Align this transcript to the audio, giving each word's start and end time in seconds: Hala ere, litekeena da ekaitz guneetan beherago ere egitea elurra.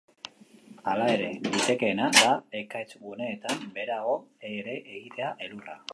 Hala 0.93 1.03
ere, 1.17 1.27
litekeena 1.47 2.07
da 2.21 2.31
ekaitz 2.61 2.89
guneetan 3.05 3.61
beherago 3.77 4.19
ere 4.53 4.79
egitea 4.97 5.33
elurra. 5.49 5.83